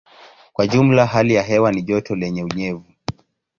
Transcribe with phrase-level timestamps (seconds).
[0.53, 2.85] Kwa jumla hali ya hewa ni joto lenye unyevu.